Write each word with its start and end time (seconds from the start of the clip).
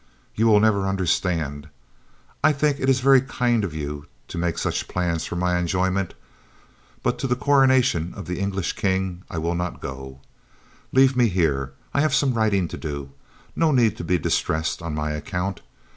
"You 0.33 0.47
will 0.47 0.59
never 0.59 0.87
understand. 0.87 1.67
I 2.43 2.53
think 2.53 2.79
it 2.79 2.89
very 3.01 3.21
kind 3.21 3.63
of 3.63 3.75
you 3.75 4.07
to 4.29 4.39
make 4.39 4.57
such 4.57 4.87
plans 4.87 5.27
for 5.27 5.35
my 5.35 5.59
enjoyment, 5.59 6.15
but 7.03 7.19
to 7.19 7.27
the 7.27 7.35
Coronation 7.35 8.11
of 8.15 8.25
the 8.25 8.39
English 8.39 8.73
King 8.73 9.21
I 9.29 9.37
will 9.37 9.53
not 9.53 9.79
go. 9.79 10.19
Leave 10.91 11.15
me 11.15 11.27
here 11.27 11.73
I 11.93 12.01
have 12.01 12.15
some 12.15 12.33
writing 12.33 12.67
to 12.69 12.77
do 12.77 13.11
no 13.55 13.71
need 13.71 13.95
to 13.97 14.03
be 14.03 14.17
distressed 14.17 14.81
on 14.81 14.95
my 14.95 15.11
account. 15.11 15.61